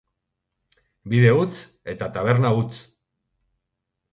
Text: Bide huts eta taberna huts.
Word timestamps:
Bide 1.13 1.33
huts 1.39 1.59
eta 1.95 2.09
taberna 2.17 2.53
huts. 2.61 2.81